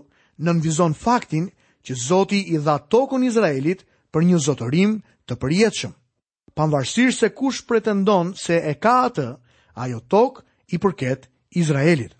nënvizon 0.46 0.94
faktin 1.04 1.46
që 1.86 1.98
Zoti 2.08 2.40
i 2.54 2.58
dha 2.66 2.78
tokën 2.90 3.26
Izraelit 3.30 3.86
për 4.10 4.26
një 4.28 4.42
zotërim 4.46 4.98
të 5.26 5.38
përjetshëm 5.42 5.94
pavarësisht 6.60 7.20
se 7.20 7.28
kush 7.32 7.62
pretendon 7.66 8.34
se 8.36 8.56
e 8.70 8.74
ka 8.76 8.92
atë, 9.08 9.28
ajo 9.82 10.00
tok 10.12 10.42
i 10.74 10.78
përket 10.78 11.28
Izraelit. 11.56 12.12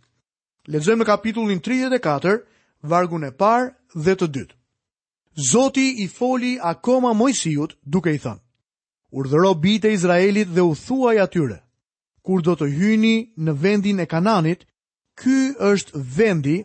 Lexojmë 0.73 1.04
kapitullin 1.09 1.61
34, 1.61 2.38
vargun 2.90 3.26
e 3.28 3.32
parë 3.40 3.73
dhe 4.04 4.14
të 4.16 4.26
dytë. 4.35 4.54
Zoti 5.52 5.87
i 6.04 6.06
foli 6.09 6.56
akoma 6.61 7.12
Mojsiut 7.14 7.76
duke 7.85 8.12
i 8.12 8.18
thënë: 8.25 8.40
Urdhëro 9.18 9.52
bitë 9.62 9.90
e 9.90 9.94
Izraelit 9.99 10.49
dhe 10.54 10.62
u 10.70 10.75
thuaj 10.75 11.20
atyre: 11.26 11.59
Kur 12.25 12.42
do 12.42 12.54
të 12.56 12.68
hyjni 12.76 13.14
në 13.44 13.52
vendin 13.62 14.00
e 14.00 14.06
Kananit, 14.06 14.64
ky 15.20 15.38
është 15.70 16.00
vendi 16.16 16.56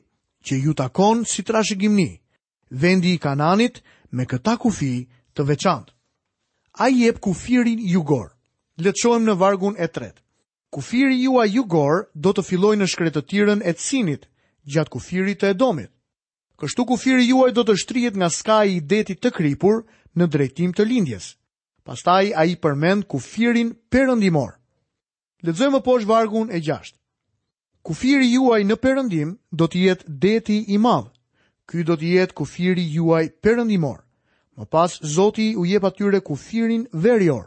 që 0.45 0.61
ju 0.63 0.73
takon 0.73 1.25
si 1.25 1.41
trashëgimni, 1.43 2.11
vendi 2.81 3.11
i 3.15 3.19
Kananit 3.25 3.81
me 4.11 4.25
këta 4.25 4.55
kufi 4.63 4.95
të 5.35 5.43
veçantë 5.51 5.94
a 6.77 6.87
jep 6.89 7.19
kufirin 7.23 7.79
jugor. 7.87 8.33
Letëshojmë 8.77 9.25
në 9.29 9.35
vargun 9.39 9.77
e 9.79 9.87
tret. 9.87 10.17
Kufiri 10.75 11.15
juaj 11.23 11.45
jugor 11.53 12.07
do 12.13 12.33
të 12.35 12.43
filloj 12.43 12.73
në 12.75 12.87
shkretëtiren 12.91 13.61
e 13.63 13.71
cinit, 13.79 14.25
gjatë 14.67 14.91
kufirit 14.91 15.39
të 15.39 15.53
edomit. 15.53 15.91
Kështu 16.59 16.85
kufiri 16.89 17.29
juaj 17.29 17.53
do 17.55 17.63
të 17.63 17.77
shtrijet 17.79 18.17
nga 18.19 18.27
skaj 18.29 18.65
i 18.75 18.81
detit 18.83 19.21
të 19.23 19.31
kripur 19.37 19.85
në 20.19 20.27
drejtim 20.27 20.73
të 20.75 20.83
lindjes. 20.89 21.29
Pastaj 21.87 22.33
a 22.35 22.43
i 22.51 22.57
përmend 22.59 23.07
kufirin 23.07 23.71
përëndimor. 23.91 24.57
Ledzoj 25.47 25.71
më 25.71 25.83
poshë 25.85 26.07
vargun 26.11 26.51
e 26.51 26.59
gjasht. 26.59 26.99
Kufiri 27.87 28.27
juaj 28.35 28.59
në 28.67 28.75
përëndim 28.83 29.37
do 29.51 29.67
të 29.71 29.87
jetë 29.87 30.07
deti 30.27 30.59
i 30.67 30.77
madhë. 30.83 31.13
Ky 31.69 31.85
do 31.87 31.95
të 31.95 32.11
jetë 32.19 32.35
kufiri 32.43 32.83
juaj 32.99 33.29
përëndimor. 33.39 34.03
Më 34.57 34.65
pas, 34.71 34.91
Zoti 35.03 35.47
u 35.59 35.65
jep 35.67 35.83
atyre 35.89 36.19
kufirin 36.23 36.83
verjor. 37.05 37.43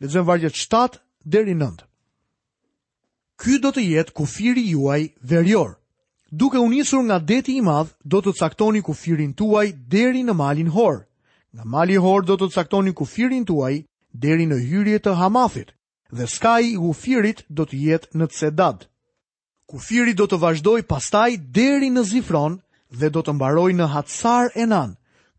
Lezëm 0.00 0.24
vargjet 0.26 0.54
7 0.54 1.00
deri 1.34 1.54
9. 1.54 1.82
Ky 3.40 3.58
do 3.62 3.70
të 3.74 3.82
jetë 3.90 4.14
kufiri 4.18 4.62
juaj 4.70 5.00
verjor. 5.30 5.70
Duke 6.30 6.58
unisur 6.62 7.02
nga 7.08 7.18
deti 7.18 7.56
i 7.58 7.62
madh, 7.68 7.90
do 8.04 8.20
të 8.22 8.32
caktoni 8.38 8.82
kufirin 8.86 9.32
tuaj 9.38 9.68
deri 9.94 10.22
në 10.26 10.34
malin 10.42 10.70
hor. 10.76 10.96
Nga 11.54 11.64
mali 11.74 11.96
hor 12.04 12.20
do 12.28 12.36
të 12.38 12.48
caktoni 12.54 12.94
kufirin 13.00 13.44
tuaj 13.48 13.74
deri 14.24 14.46
në 14.46 14.58
hyrje 14.68 14.98
të 15.02 15.12
hamathit, 15.20 15.74
dhe 16.16 16.26
skaj 16.34 16.60
i 16.70 16.76
kufirit 16.84 17.38
do 17.56 17.66
të 17.66 17.76
jetë 17.86 18.12
në 18.18 18.26
cedad. 18.38 18.78
Kufiri 19.70 20.14
do 20.20 20.26
të 20.30 20.38
vazhdoj 20.44 20.80
pastaj 20.92 21.30
deri 21.58 21.90
në 21.92 22.02
zifron 22.12 22.58
dhe 22.98 23.10
do 23.14 23.20
të 23.22 23.32
mbaroj 23.38 23.70
në 23.78 23.86
hatsar 23.94 24.52
e 24.54 24.64
nanë 24.74 24.94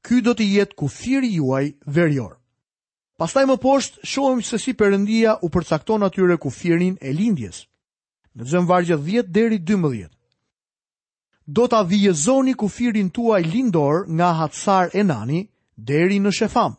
ky 0.05 0.21
do 0.25 0.33
të 0.37 0.45
jetë 0.55 0.75
kufiri 0.79 1.29
juaj 1.35 1.63
verjor. 1.95 2.35
Pastaj 3.19 3.45
më 3.49 3.57
poshtë, 3.59 4.03
shohëm 4.07 4.41
se 4.47 4.59
si 4.63 4.73
përëndia 4.79 5.33
u 5.43 5.49
përcakton 5.51 6.05
atyre 6.07 6.37
kufirin 6.39 6.95
e 7.03 7.11
lindjes. 7.13 7.65
Në 8.37 8.43
zëmë 8.51 8.69
vargje 8.69 8.97
10 9.05 9.27
deri 9.35 9.57
12. 9.67 10.07
Do 11.57 11.65
të 11.67 11.81
avijezoni 11.83 12.53
kufirin 12.61 13.09
tuaj 13.09 13.41
lindor 13.43 14.05
nga 14.17 14.29
hatsar 14.39 14.93
nani 15.03 15.39
deri 15.75 16.19
në 16.23 16.31
shefam. 16.39 16.77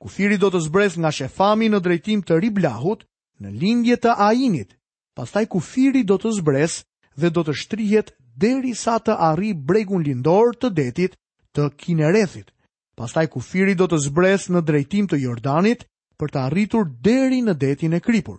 Kufiri 0.00 0.36
do 0.40 0.50
të 0.52 0.60
zbres 0.66 0.98
nga 1.00 1.10
shefami 1.12 1.70
në 1.70 1.80
drejtim 1.84 2.20
të 2.24 2.40
riblahut 2.44 3.04
në 3.40 3.48
lindje 3.60 3.96
të 4.00 4.16
ainit. 4.26 4.76
Pastaj 5.16 5.46
kufiri 5.52 6.02
do 6.08 6.18
të 6.20 6.32
zbres 6.40 6.80
dhe 7.20 7.28
do 7.30 7.42
të 7.44 7.52
shtrihet 7.62 8.12
deri 8.40 8.74
sa 8.74 8.98
të 9.00 9.16
arri 9.32 9.54
bregun 9.54 10.02
lindor 10.04 10.56
të 10.60 10.68
detit 10.80 11.19
të 11.54 11.64
Kinerethit. 11.82 12.50
Pastaj 12.96 13.26
kufiri 13.32 13.74
do 13.74 13.86
të 13.90 13.98
zbres 14.08 14.48
në 14.52 14.60
drejtim 14.62 15.06
të 15.10 15.18
Jordanit 15.22 15.84
për 16.20 16.30
të 16.30 16.40
arritur 16.46 16.84
deri 17.02 17.40
në 17.42 17.54
detin 17.58 17.92
e 17.96 18.00
kripur. 18.00 18.38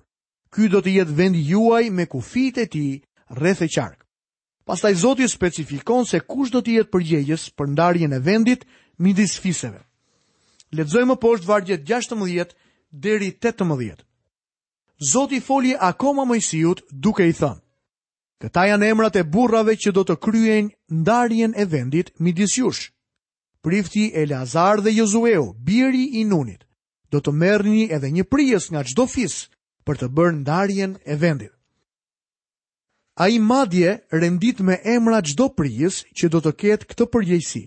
Ky 0.53 0.69
do 0.69 0.79
të 0.81 0.91
jetë 0.97 1.15
vendi 1.17 1.41
juaj 1.51 1.89
me 1.91 2.05
kufit 2.11 2.57
e 2.57 2.65
ti 2.67 2.85
rreth 3.35 3.61
e 3.61 3.67
qark. 3.73 3.99
Pastaj 4.65 4.93
Zoti 5.01 5.27
specifikon 5.27 6.05
se 6.05 6.19
kush 6.19 6.51
do 6.53 6.61
të 6.61 6.75
jetë 6.77 6.89
përgjegjës 6.93 7.49
për 7.57 7.71
ndarjen 7.73 8.13
e 8.13 8.19
vendit 8.19 8.65
midis 9.01 9.37
fiseve. 9.41 9.81
Lexojmë 10.71 11.17
poshtë 11.19 11.47
vargjet 11.49 11.81
16 11.89 12.53
deri 12.91 13.31
18. 13.43 14.05
Zoti 15.11 15.39
foli 15.41 15.73
akoma 15.79 16.23
Mojsiut 16.29 16.83
duke 16.91 17.25
i 17.27 17.33
thënë: 17.33 17.59
Këta 18.41 18.67
janë 18.69 18.91
emrat 18.93 19.15
e 19.19 19.23
burrave 19.23 19.75
që 19.75 19.91
do 19.97 20.05
të 20.05 20.15
kryejnë 20.23 20.69
ndarjen 21.01 21.53
e 21.57 21.65
vendit 21.65 22.11
midis 22.19 22.55
jush 22.61 22.91
prifti 23.61 24.11
Eleazar 24.13 24.81
dhe 24.81 24.91
Jozueu, 24.91 25.53
biri 25.59 26.03
i 26.19 26.23
nunit, 26.25 26.63
do 27.13 27.19
të 27.21 27.31
merrni 27.35 27.87
edhe 27.93 28.09
një 28.11 28.23
prijes 28.31 28.69
nga 28.71 28.81
çdo 28.87 29.05
fis 29.13 29.47
për 29.85 29.99
të 30.01 30.07
bërë 30.17 30.35
ndarjen 30.41 30.93
e 31.11 31.15
vendit. 31.21 31.51
A 33.23 33.27
i 33.29 33.39
madje 33.39 33.91
rendit 34.21 34.59
me 34.65 34.75
emra 34.97 35.19
çdo 35.27 35.45
prijes 35.57 35.95
që 36.17 36.25
do 36.33 36.39
të 36.41 36.51
ketë 36.61 36.85
këtë 36.89 37.05
përgjegjësi. 37.13 37.63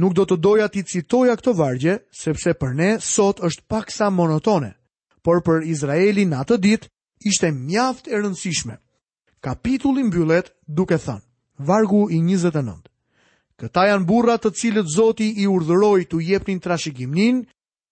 Nuk 0.00 0.12
do 0.18 0.24
të 0.26 0.36
doja 0.44 0.66
ti 0.72 0.82
citoja 0.90 1.34
këtë 1.38 1.54
vargje, 1.58 1.94
sepse 2.22 2.50
për 2.60 2.70
ne 2.80 2.90
sot 3.14 3.40
është 3.46 3.64
pak 3.70 3.90
sa 3.90 4.10
monotone, 4.10 4.72
por 5.24 5.42
për 5.46 5.64
Izraeli 5.72 6.26
në 6.26 6.36
atë 6.44 6.56
dit 6.66 6.82
ishte 7.30 7.50
mjaft 7.54 8.10
e 8.12 8.18
rëndësishme. 8.20 8.76
Kapitullin 9.40 10.10
mbyllet 10.10 10.52
duke 10.66 10.98
thënë, 11.06 11.24
vargu 11.70 12.08
i 12.10 12.20
29. 12.26 12.90
Këta 13.62 13.84
janë 13.86 14.06
burrat 14.10 14.42
të 14.42 14.50
cilët 14.58 14.88
Zoti 14.90 15.28
i 15.38 15.44
urdhëroi 15.46 16.06
të 16.10 16.22
jepnin 16.28 16.60
trashëgiminë 16.62 17.44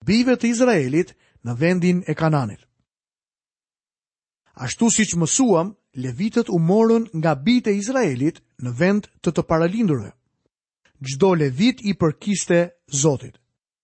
bijve 0.09 0.35
të 0.43 0.49
Izraelit 0.51 1.13
në 1.47 1.55
vendin 1.61 2.01
e 2.11 2.17
Kananit. 2.19 2.59
Ashtu 4.67 4.89
siç 4.91 5.15
mësuam, 5.17 5.71
levitët 5.95 6.51
u 6.53 6.59
morën 6.59 7.07
nga 7.21 7.37
bijtë 7.47 7.71
e 7.73 7.77
Izraelit 7.83 8.43
në 8.63 8.73
vend 8.81 9.07
të 9.23 9.35
të 9.37 9.45
paralindurve. 9.51 10.11
Çdo 11.03 11.33
levit 11.35 11.79
i 11.91 11.95
përkiste 11.99 12.65
Zotit. 13.03 13.39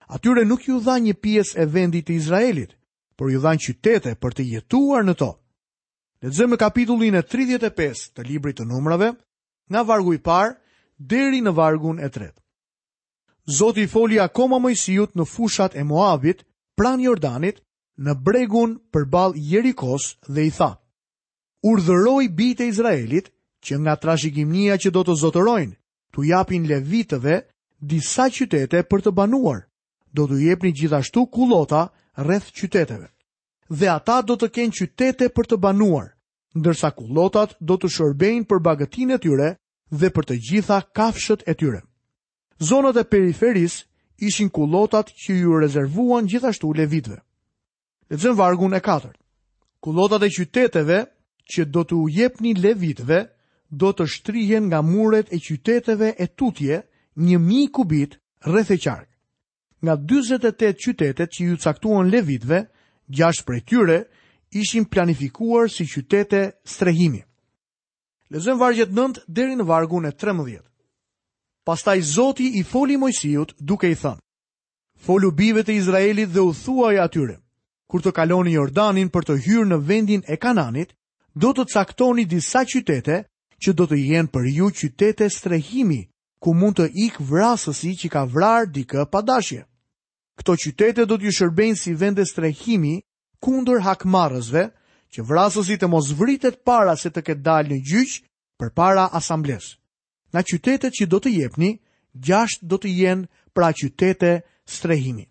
Atyre 0.09 0.45
nuk 0.47 0.67
ju 0.69 0.81
dha 0.83 0.99
një 1.03 1.15
pjesë 1.23 1.57
e 1.63 1.65
vendit 1.75 2.07
të 2.09 2.15
Izraelit, 2.19 2.75
por 3.17 3.31
ju 3.31 3.41
dhanë 3.43 3.63
qytete 3.67 4.13
për 4.23 4.35
të 4.37 4.45
jetuar 4.55 5.05
në 5.07 5.15
to. 5.21 5.31
Lexojmë 6.23 6.57
kapitullin 6.59 7.15
e 7.19 7.23
35 7.23 8.05
të 8.19 8.25
librit 8.29 8.57
të 8.59 8.65
numrave, 8.71 9.13
nga 9.71 9.83
vargu 9.87 10.15
i 10.17 10.19
parë 10.29 10.55
deri 10.99 11.41
në 11.41 11.53
vargun 11.55 11.99
e 12.03 12.09
tret. 12.11 12.35
Zoti 13.49 13.87
foli 13.89 14.19
akoma 14.21 14.59
Mojsiut 14.61 15.15
në 15.17 15.25
fushat 15.25 15.75
e 15.77 15.85
Moabit, 15.85 16.43
pran 16.77 17.01
Jordanit, 17.01 17.63
në 17.99 18.15
bregun 18.23 18.79
për 18.93 19.07
bal 19.11 19.33
Jerikos 19.35 20.19
dhe 20.29 20.45
i 20.47 20.51
tha, 20.51 20.75
urdhëroj 21.67 22.27
bite 22.37 22.67
Izraelit 22.69 23.31
që 23.65 23.79
nga 23.83 23.97
trashikimnia 23.97 24.77
që 24.79 24.91
do 24.95 25.03
të 25.03 25.17
zotërojnë, 25.23 25.75
të 26.15 26.27
japin 26.29 26.69
levitëve 26.71 27.39
disa 27.81 28.29
qytete 28.31 28.85
për 28.91 29.03
të 29.09 29.15
banuar, 29.17 29.65
do 30.15 30.27
të 30.31 30.39
jepni 30.47 30.73
gjithashtu 30.73 31.27
kulota 31.27 31.89
rreth 32.17 32.53
qyteteve. 32.55 33.09
Dhe 33.71 33.89
ata 33.91 34.21
do 34.23 34.37
të 34.39 34.49
kenë 34.55 34.77
qytete 34.79 35.29
për 35.35 35.47
të 35.53 35.59
banuar, 35.59 36.13
ndërsa 36.59 36.93
kulotat 36.97 37.57
do 37.61 37.75
të 37.77 37.91
shërbejnë 37.97 38.47
për 38.49 38.63
bagëtinë 38.65 39.19
e 39.19 39.19
tyre 39.19 39.49
dhe 39.91 40.11
për 40.13 40.27
të 40.31 40.37
gjitha 40.49 40.81
kafshët 40.95 41.45
e 41.49 41.55
tyre. 41.57 41.81
Zonat 42.61 42.97
e 43.01 43.05
periferis 43.09 43.85
ishin 44.19 44.49
kulotat 44.51 45.13
që 45.15 45.33
ju 45.41 45.59
rezervuan 45.61 46.27
gjithashtu 46.29 46.73
levitve. 46.77 47.19
Lexojmë 48.11 48.39
vargun 48.39 48.75
e 48.75 48.81
4. 48.85 49.13
Kullotat 49.85 50.23
e 50.27 50.31
qyteteve 50.35 50.99
që 51.49 51.63
do 51.73 51.83
të 51.87 51.95
ujepni 52.05 52.53
levitve 52.61 53.19
do 53.71 53.93
të 53.93 54.07
shtrihen 54.09 54.67
nga 54.69 54.81
muret 54.83 55.33
e 55.33 55.39
qyteteve 55.47 56.09
e 56.23 56.27
tutje 56.39 56.83
një 57.27 57.39
mi 57.39 57.69
kubit 57.73 58.17
rreth 58.47 58.71
e 58.73 58.79
qark. 58.85 59.09
Nga 59.83 59.95
28 60.11 60.81
qytetet 60.85 61.31
që 61.35 61.43
ju 61.51 61.57
caktuan 61.63 62.11
levitve, 62.11 62.65
gjasht 63.17 63.47
për 63.47 63.57
tyre 63.69 63.99
ishin 64.61 64.85
planifikuar 64.91 65.69
si 65.71 65.85
qytete 65.87 66.51
strehimi. 66.67 67.23
Lezëm 68.31 68.59
vargjet 68.61 68.91
9 68.93 69.23
deri 69.33 69.55
në 69.57 69.65
vargun 69.65 70.05
e 70.05 70.11
13. 70.21 70.59
Pastaj 71.65 72.01
Zoti 72.05 72.49
i 72.61 72.63
foli 72.69 72.97
Mojsiut 73.01 73.55
duke 73.59 73.89
i 73.89 73.97
thënë: 73.97 74.21
Folu 75.07 75.31
bijve 75.39 75.63
të 75.65 75.73
Izraelit 75.79 76.35
dhe 76.35 76.45
u 76.45 76.53
thuaj 76.59 76.99
atyre: 77.07 77.39
Kur 77.89 78.05
të 78.05 78.13
kaloni 78.19 78.53
Jordanin 78.59 79.09
për 79.15 79.29
të 79.31 79.39
hyrë 79.47 79.71
në 79.71 79.79
vendin 79.91 80.23
e 80.29 80.37
Kananit, 80.45 80.93
do 81.35 81.55
të 81.57 81.65
caktoni 81.73 82.27
disa 82.35 82.67
qytete 82.69 83.23
që 83.65 83.75
do 83.79 83.89
të 83.89 83.97
jenë 84.03 84.33
për 84.37 84.49
ju 84.59 84.69
qytete 84.83 85.31
strehimi, 85.39 86.03
ku 86.41 86.53
mund 86.55 86.81
të 86.83 86.91
ik 87.07 87.17
vrasësi 87.33 87.95
që 88.03 88.09
ka 88.13 88.27
vrarë 88.35 88.69
dikë 88.77 89.07
pa 89.13 89.23
dashje. 89.31 89.65
Këto 90.39 90.53
qytete 90.67 91.09
do 91.09 91.17
t'ju 91.17 91.33
shërbejnë 91.39 91.81
si 91.81 91.95
vende 92.05 92.25
strehimi 92.29 92.99
kundër 93.41 93.81
hakmarrësve, 93.89 94.69
që 95.15 95.25
vrasësit 95.29 95.85
e 95.87 95.91
mos 95.91 96.11
vritet 96.19 96.61
para 96.69 96.97
se 97.01 97.11
të 97.11 97.23
ketë 97.29 97.45
dalë 97.47 97.73
në 97.75 97.79
gjyq 97.91 98.15
për 98.61 98.73
para 98.77 99.07
asambles. 99.19 99.71
Nga 100.33 100.43
qytetet 100.51 100.97
që 100.99 101.07
do 101.09 101.21
të 101.25 101.33
jepni, 101.39 101.71
gjasht 102.29 102.63
do 102.69 102.77
të 102.83 102.91
jenë 103.01 103.29
pra 103.57 103.71
qytete 103.73 104.33
strehimi. 104.69 105.25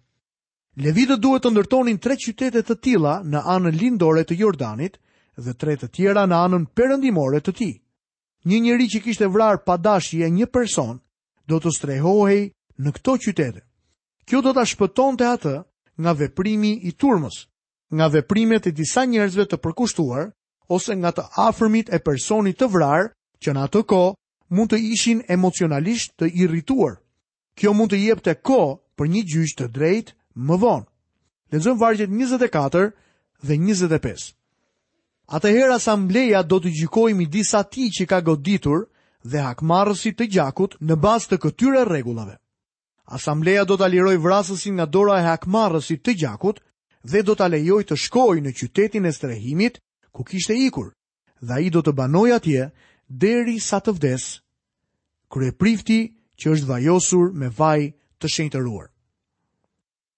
Levitët 0.77 1.22
duhet 1.22 1.43
të 1.46 1.51
ndërtonin 1.55 2.00
tre 2.01 2.17
qytetet 2.24 2.67
të 2.69 2.77
tila 2.86 3.13
në 3.25 3.43
anën 3.55 3.77
lindore 3.81 4.24
të 4.25 4.38
Jordanit 4.41 4.98
dhe 5.38 5.53
tre 5.53 5.75
të 5.77 5.89
tjera 5.96 6.25
në 6.29 6.38
anën 6.48 6.67
perëndimore 6.77 7.41
të 7.46 7.53
ti. 7.60 7.69
Një 8.48 8.57
njëri 8.65 8.88
që 8.93 9.01
kishte 9.05 9.29
vrarë 9.34 9.63
padashje 9.65 10.29
një 10.34 10.48
person 10.53 10.98
do 11.50 11.60
të 11.62 11.72
strehohej 11.77 12.41
në 12.84 12.89
këto 12.98 13.17
qytete. 13.25 13.62
Kjo 14.27 14.41
do 14.46 14.53
të 14.53 14.65
shpëton 14.74 15.17
të 15.17 15.29
atë 15.38 15.55
nga 16.03 16.13
veprimi 16.19 16.74
i 16.89 16.93
turmës 16.93 17.43
nga 17.94 18.08
veprimet 18.12 18.67
e 18.67 18.72
disa 18.75 19.06
njerëzve 19.08 19.46
të 19.48 19.60
përkushtuar 19.63 20.29
ose 20.67 20.96
nga 21.00 21.12
të 21.15 21.24
afërmit 21.48 21.91
e 21.96 22.00
personit 22.03 22.60
të 22.60 22.67
vrarë 22.74 23.08
që 23.41 23.53
në 23.53 23.63
atë 23.67 23.82
kohë 23.88 24.15
mund 24.56 24.72
të 24.74 24.79
ishin 24.91 25.22
emocionalisht 25.32 26.13
të 26.20 26.32
irrituar. 26.44 27.00
Kjo 27.58 27.72
mund 27.74 27.91
të 27.94 28.01
jepte 28.03 28.36
kohë 28.44 28.75
për 28.98 29.06
një 29.13 29.22
gjyq 29.32 29.56
të 29.58 29.67
drejtë 29.77 30.15
më 30.48 30.56
vonë. 30.62 30.88
Lexojm 31.51 31.79
vargjet 31.79 32.10
24 32.12 32.89
dhe 33.48 33.56
25. 33.56 34.34
Atëherë 35.38 35.75
asambleja 35.79 36.44
do 36.44 36.60
të 36.63 36.72
gjykojë 36.82 37.15
midis 37.15 37.53
atij 37.56 37.88
që 37.96 38.03
ka 38.08 38.20
goditur 38.24 38.84
dhe 39.32 39.41
hakmarrësit 39.44 40.17
të 40.20 40.27
gjakut 40.34 40.75
në 40.88 40.96
bazë 41.03 41.29
të 41.36 41.39
këtyre 41.46 41.84
rregullave. 41.88 42.36
Asambleja 43.17 43.63
do 43.67 43.77
ta 43.79 43.88
lirojë 43.88 44.20
vrasësin 44.24 44.75
nga 44.75 44.86
dora 44.86 45.20
e 45.22 45.27
hakmarrësit 45.27 46.03
të 46.03 46.13
gjakut 46.22 46.60
dhe 47.12 47.24
do 47.24 47.36
ta 47.40 47.48
lejoj 47.48 47.82
të 47.88 47.96
shkojë 48.06 48.42
në 48.46 48.52
qytetin 48.60 49.08
e 49.08 49.14
strehimit 49.16 49.78
ku 50.12 50.26
kishte 50.28 50.56
ikur, 50.68 50.90
dhe 51.42 51.52
ai 51.60 51.70
do 51.72 51.80
të 51.84 51.94
banojë 51.96 52.36
atje 52.40 52.64
derisa 53.08 53.80
të 53.80 53.94
vdes. 53.98 54.26
Kryeprifti 55.32 56.00
që 56.40 56.52
është 56.54 56.70
vajosur 56.74 57.32
me 57.34 57.50
vaj 57.60 57.94
të 58.20 58.28
shenjtëruar. 58.36 58.88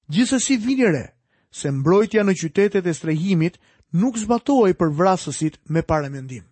Gjithsesi 0.10 0.58
vini 0.58 0.89
re 0.96 1.05
se 1.53 1.69
mbrojtja 1.72 2.24
në 2.25 2.34
qytetet 2.41 2.86
e 2.89 2.93
strehimit 2.98 3.60
nuk 4.01 4.17
zbatohej 4.17 4.74
për 4.79 4.93
vrasësit 4.98 5.60
me 5.74 5.81
paramendim. 5.86 6.46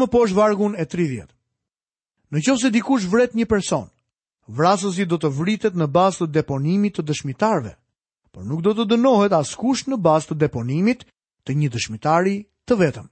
po 0.00 0.06
poshtë 0.14 0.36
vargun 0.36 0.74
e 0.76 0.84
30. 0.84 1.28
Nëse 2.32 2.70
dikush 2.72 3.04
vret 3.10 3.32
një 3.34 3.46
person 3.46 3.86
vrasësi 4.48 5.06
do 5.10 5.18
të 5.18 5.30
vritet 5.34 5.74
në 5.74 5.86
bazë 5.90 6.24
të 6.26 6.30
deponimit 6.38 6.96
të 6.96 7.04
dëshmitarve, 7.08 7.74
por 8.32 8.44
nuk 8.46 8.62
do 8.62 8.72
të 8.76 8.86
dënohet 8.92 9.32
askush 9.34 9.86
në 9.90 9.98
bazë 10.02 10.30
të 10.32 10.38
deponimit 10.44 11.04
të 11.46 11.54
një 11.56 11.68
dëshmitari 11.74 12.36
të 12.68 12.78
vetëm. 12.78 13.06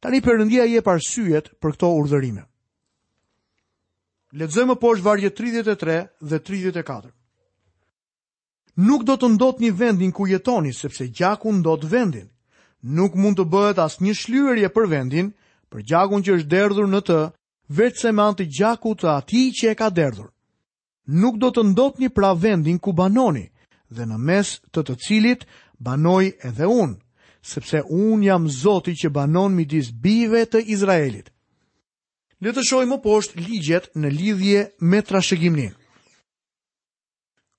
Tani 0.00 0.20
përëndia 0.22 0.66
je 0.68 0.82
parsyet 0.84 1.48
për 1.60 1.74
këto 1.74 1.92
urdhërime. 1.98 2.44
Ledzëmë 4.36 4.76
poshë 4.76 5.02
vargje 5.06 5.30
33 5.34 5.96
dhe 6.20 6.38
34. 6.44 7.14
Nuk 8.84 9.02
do 9.08 9.16
të 9.18 9.30
ndot 9.34 9.60
një 9.64 9.72
vendin 9.74 10.12
ku 10.14 10.28
jetoni, 10.28 10.72
sepse 10.72 11.08
gjakun 11.08 11.58
ndot 11.62 11.82
vendin. 11.84 12.28
Nuk 12.82 13.16
mund 13.18 13.40
të 13.40 13.48
bëhet 13.50 13.80
as 13.82 13.96
një 13.98 14.14
shlyërje 14.14 14.68
për 14.76 14.86
vendin, 14.86 15.32
për 15.72 15.82
gjakun 15.82 16.22
që 16.22 16.36
është 16.38 16.48
derdhur 16.52 16.86
në 16.86 17.00
të, 17.08 17.16
vetë 17.76 18.00
se 18.00 18.10
me 18.14 18.22
antë 18.24 18.46
gjaku 18.58 18.94
të 18.96 19.08
ati 19.12 19.40
që 19.52 19.70
e 19.72 19.76
ka 19.76 19.88
derdhur. 19.92 20.28
Nuk 21.08 21.36
do 21.40 21.50
të 21.52 21.62
ndot 21.72 22.00
një 22.00 22.10
pra 22.12 22.32
vendin 22.36 22.78
ku 22.78 22.92
banoni, 22.92 23.48
dhe 23.90 24.04
në 24.08 24.16
mes 24.18 24.58
të 24.72 24.80
të 24.84 24.94
cilit 25.04 25.44
banoj 25.80 26.26
edhe 26.44 26.68
unë, 26.68 26.96
sepse 27.42 27.80
unë 27.88 28.24
jam 28.26 28.48
zoti 28.60 28.92
që 29.02 29.10
banon 29.14 29.54
midis 29.56 29.90
bive 30.02 30.44
të 30.48 30.62
Izraelit. 30.74 31.30
Le 32.44 32.52
të 32.52 32.62
shojmë 32.64 32.98
poshtë 33.02 33.40
ligjet 33.40 33.88
në 33.96 34.08
lidhje 34.18 34.60
me 34.80 35.00
trashëgiminë. 35.02 35.72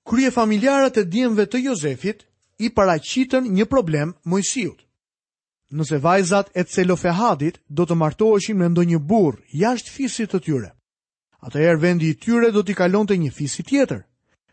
Krye 0.09 0.29
familjarët 0.31 0.97
e 1.01 1.05
djemve 1.05 1.45
të 1.45 1.63
Jozefit 1.65 2.23
i 2.59 2.69
paracitën 2.73 3.45
një 3.53 3.65
problem 3.69 4.15
Mojsiut 4.25 4.79
nëse 5.71 5.97
vajzat 6.01 6.49
e 6.55 6.63
Celofehadit 6.65 7.59
do 7.69 7.85
të 7.85 7.95
martoheshin 8.01 8.57
me 8.57 8.67
ndonjë 8.73 8.99
burr 9.05 9.37
jashtë 9.53 9.91
fisit 9.93 10.31
të 10.33 10.39
tyre. 10.45 10.71
Atëherë 11.45 11.81
vendi 11.81 12.09
i 12.11 12.17
tyre 12.17 12.49
do 12.51 12.63
t'i 12.65 12.75
kalonte 12.75 13.15
një 13.17 13.31
fisi 13.31 13.63
tjetër. 13.63 14.01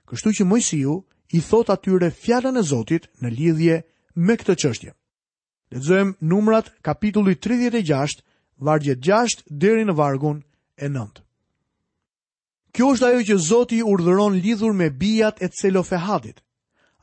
Kështu 0.07 0.33
që 0.39 0.47
Mojsiu 0.47 0.97
i 1.35 1.41
thot 1.41 1.73
atyre 1.73 2.13
fjalën 2.13 2.57
e 2.57 2.63
Zotit 2.63 3.09
në 3.23 3.29
lidhje 3.37 3.77
me 4.15 4.37
këtë 4.39 4.55
çështje. 4.63 4.93
Lexojmë 5.73 6.13
Numrat 6.21 6.69
kapitulli 6.87 7.35
36, 7.43 8.21
vargjet 8.63 9.01
6 9.03 9.47
deri 9.51 9.83
në 9.89 9.97
vargun 9.99 10.45
e 10.79 10.87
9. 10.89 11.23
Kjo 12.77 12.93
është 12.95 13.07
ajo 13.09 13.23
që 13.31 13.37
Zoti 13.49 13.81
urdhëron 13.83 14.37
lidhur 14.45 14.77
me 14.77 14.91
bijat 14.93 15.41
e 15.43 15.49
Celofehadit. 15.49 16.45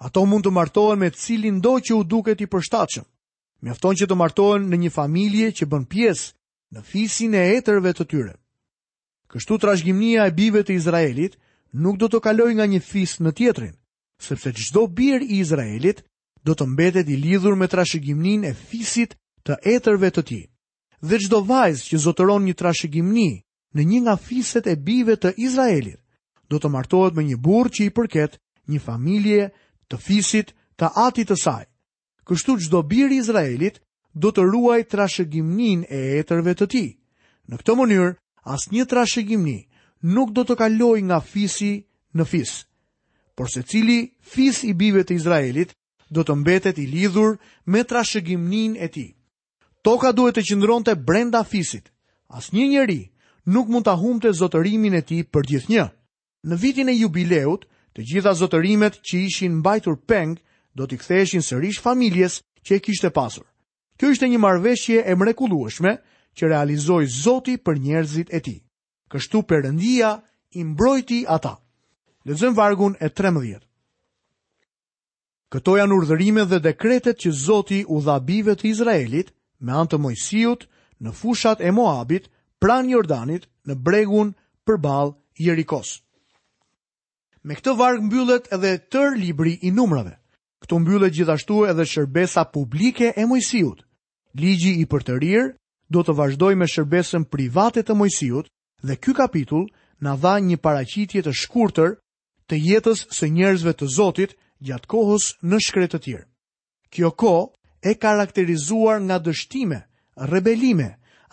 Ato 0.05 0.25
mund 0.25 0.45
të 0.45 0.51
martohen 0.53 0.99
me 0.99 1.09
cilin 1.09 1.59
do 1.65 1.79
që 1.81 1.95
u 1.97 2.03
duket 2.03 2.41
i 2.43 2.47
përshtatshëm. 2.47 3.03
Me 3.63 3.71
afton 3.71 3.95
që 3.95 4.09
të 4.11 4.15
martohen 4.19 4.63
në 4.67 4.77
një 4.81 4.89
familje 4.91 5.45
që 5.57 5.65
bën 5.71 5.83
pjesë 5.87 6.25
në 6.75 6.81
fisin 6.87 7.37
e 7.39 7.43
etërve 7.59 7.93
të 7.95 8.05
tyre. 8.11 8.33
Kështu 9.31 9.57
trashgjimnia 9.63 10.25
e 10.27 10.33
bive 10.39 10.65
të 10.67 10.75
Izraelit 10.75 11.37
nuk 11.85 11.95
do 12.01 12.09
të 12.11 12.19
kaloj 12.25 12.49
nga 12.57 12.67
një 12.67 12.81
fis 12.87 13.13
në 13.23 13.31
tjetrin, 13.37 13.71
sepse 14.25 14.51
gjdo 14.57 14.83
bir 14.99 15.23
i 15.23 15.39
Izraelit 15.39 16.03
do 16.43 16.57
të 16.59 16.67
mbetet 16.73 17.07
i 17.07 17.15
lidhur 17.23 17.55
me 17.61 17.71
trashgjimnin 17.71 18.43
e 18.51 18.53
fisit 18.65 19.15
të 19.47 19.55
etërve 19.77 20.11
të 20.17 20.25
ti. 20.27 20.41
Dhe 21.07 21.23
gjdo 21.23 21.39
vajz 21.53 21.87
që 21.87 22.03
zotëron 22.03 22.43
një 22.49 22.59
trashgjimni 22.59 23.29
në 23.79 23.87
një 23.93 24.03
nga 24.05 24.17
fiset 24.27 24.67
e 24.67 24.75
bive 24.75 25.15
të 25.23 25.31
Izraelit, 25.47 26.03
do 26.51 26.59
të 26.59 26.67
martohet 26.75 27.15
me 27.15 27.23
një 27.31 27.39
bur 27.47 27.71
që 27.71 27.87
i 27.87 27.93
përket 27.95 28.35
një 28.71 28.79
familje 28.89 29.49
të 29.87 30.03
fisit 30.09 30.51
të 30.51 30.97
atit 31.07 31.31
të 31.31 31.39
saj 31.47 31.63
kështu 32.27 32.57
çdo 32.59 32.81
bir 32.89 33.11
i 33.11 33.17
Izraelit 33.19 33.79
do 34.15 34.29
të 34.31 34.41
ruaj 34.51 34.83
trashëgimnin 34.91 35.83
e 35.89 35.99
etërve 36.21 36.53
të 36.55 36.67
ti. 36.73 36.83
Në 37.49 37.57
këtë 37.59 37.75
mënyrë, 37.79 38.11
as 38.53 38.67
një 38.71 38.85
trashëgimni 38.91 39.57
nuk 40.15 40.31
do 40.35 40.43
të 40.45 40.55
kaloj 40.61 40.99
nga 41.07 41.17
fisi 41.31 41.73
në 42.15 42.23
fis. 42.31 42.53
Por 43.35 43.49
se 43.49 43.63
cili 43.63 43.99
fis 44.21 44.63
i 44.67 44.73
bive 44.77 45.03
të 45.03 45.15
Izraelit 45.17 45.71
do 46.13 46.21
të 46.21 46.35
mbetet 46.41 46.77
i 46.77 46.85
lidhur 46.87 47.37
me 47.65 47.81
trashëgimnin 47.83 48.75
e 48.79 48.87
ti. 48.93 49.07
Toka 49.83 50.11
duhet 50.15 50.37
të 50.37 50.45
qëndron 50.47 50.83
të 50.85 50.93
brenda 51.03 51.43
fisit. 51.43 51.89
As 52.29 52.51
një 52.53 52.67
njeri 52.69 53.01
nuk 53.51 53.67
mund 53.67 53.85
të 53.87 53.97
humte 54.01 54.29
zotërimin 54.33 54.93
e 54.93 55.01
ti 55.01 55.23
për 55.23 55.47
gjithë 55.49 55.71
një. 55.73 55.85
Në 56.45 56.55
vitin 56.61 56.89
e 56.89 56.95
jubileut, 56.95 57.65
të 57.93 58.01
gjitha 58.09 58.31
zotërimet 58.37 59.01
që 59.05 59.17
ishin 59.27 59.59
mbajtur 59.59 59.97
pengë 60.09 60.39
do 60.73 60.87
t'i 60.89 60.97
ktheshin 60.97 61.45
sërish 61.45 61.79
familjes 61.81 62.39
që 62.65 62.77
e 62.77 62.81
kishte 62.81 63.09
pasur. 63.13 63.45
Kjo 63.97 64.09
ishte 64.13 64.27
një 64.29 64.39
marveshje 64.41 65.03
e 65.05 65.13
mrekulueshme 65.15 65.91
që 66.37 66.49
realizoi 66.49 67.07
Zoti 67.13 67.57
për 67.61 67.77
njerëzit 67.83 68.31
e 68.33 68.39
tij. 68.41 68.59
Kështu 69.13 69.43
Perëndia 69.49 70.15
i 70.57 70.63
mbrojti 70.65 71.21
ata. 71.29 71.55
Lexojmë 72.25 72.57
vargun 72.57 72.95
e 72.99 73.09
13. 73.11 73.61
Këto 75.53 75.75
janë 75.77 75.93
urdhërimet 75.93 76.49
dhe 76.49 76.59
dekretet 76.65 77.21
që 77.21 77.31
Zoti 77.45 77.83
u 77.93 77.99
dha 78.01 78.15
bijve 78.25 78.55
të 78.57 78.71
Izraelit 78.73 79.29
me 79.61 79.75
anë 79.77 79.91
të 79.93 79.97
Mojsiut 80.01 80.65
në 81.03 81.13
fushat 81.19 81.61
e 81.61 81.69
Moabit 81.71 82.25
pranë 82.61 82.95
Jordanit 82.95 83.45
në 83.69 83.77
bregun 83.85 84.33
përball 84.65 85.13
Jerikos. 85.37 85.99
Me 87.43 87.53
këtë 87.59 87.77
varg 87.77 88.01
mbyllet 88.09 88.49
edhe 88.55 88.73
tër 88.93 89.13
libri 89.21 89.59
i 89.61 89.69
numrave. 89.71 90.17
Këtu 90.63 90.79
mbyllet 90.79 91.13
gjithashtu 91.17 91.55
edhe 91.67 91.83
shërbesa 91.91 92.45
publike 92.55 93.09
e 93.19 93.25
Mojsiut. 93.27 93.81
Ligji 94.39 94.77
i 94.79 94.85
rirë 94.87 95.47
do 95.91 96.03
të 96.03 96.13
vazhdoj 96.19 96.55
me 96.55 96.65
shërbesën 96.73 97.25
private 97.33 97.83
të 97.83 97.93
Mojsiut 98.01 98.47
dhe 98.83 98.95
ky 98.95 99.11
kapitull 99.13 99.65
na 99.99 100.15
dha 100.15 100.39
një 100.39 100.57
paraqitje 100.63 101.21
të 101.25 101.33
shkurtër 101.41 101.97
të 102.47 102.55
jetës 102.67 102.99
së 103.17 103.27
njerëzve 103.35 103.73
të 103.75 103.87
Zotit 103.97 104.37
gjatë 104.63 104.87
kohës 104.93 105.25
në 105.43 105.57
shkretë 105.65 105.97
të 105.97 105.99
tjerë. 106.05 106.25
Kjo 106.93 107.11
ko 107.11 107.33
e 107.83 107.93
karakterizuar 108.03 109.01
nga 109.03 109.17
dështime, 109.19 109.79
rebelime, 110.31 110.89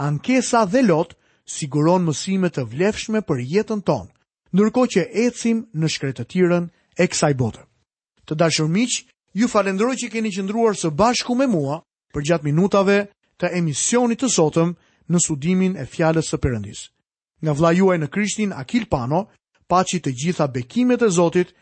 ankesa 0.09 0.65
dhe 0.67 0.83
lot 0.91 1.15
siguron 1.57 2.03
mësime 2.11 2.51
të 2.57 2.67
vlefshme 2.73 3.23
për 3.29 3.39
jetën 3.55 3.81
tonë, 3.91 4.11
nërko 4.59 4.87
që 4.95 5.07
ecim 5.27 5.65
në 5.79 5.87
shkretë 5.95 6.19
të 6.23 6.29
tjërën 6.33 6.71
e 6.99 7.07
kësaj 7.11 7.33
botë. 7.43 7.63
Të 8.27 8.35
dashur 8.43 8.69
miqë, 8.69 9.07
Ju 9.33 9.47
falenderoj 9.49 9.97
që 10.03 10.09
keni 10.11 10.31
qëndruar 10.35 10.75
së 10.79 10.91
bashku 10.99 11.37
me 11.39 11.47
mua 11.51 11.77
për 12.15 12.25
gjatë 12.31 12.45
minutave 12.49 12.97
të 13.41 13.51
emisionit 13.61 14.19
të 14.25 14.29
sotëm 14.37 14.73
në 15.15 15.21
studimin 15.25 15.77
e 15.83 15.87
fjales 15.93 16.27
së 16.33 16.39
përëndis. 16.47 16.81
Nga 17.45 17.53
vla 17.61 17.71
juaj 17.79 17.99
në 18.03 18.11
Krishtin 18.17 18.53
Akil 18.63 18.89
Pano, 18.95 19.23
paci 19.71 20.03
të 20.03 20.15
gjitha 20.23 20.49
bekimet 20.57 21.03
e 21.07 21.11
Zotit 21.21 21.55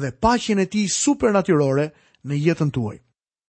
dhe 0.00 0.14
paqen 0.24 0.64
e 0.64 0.66
ti 0.72 0.86
supernatyrore 0.96 1.90
në 2.24 2.42
jetën 2.48 2.72
tuaj. 2.78 2.96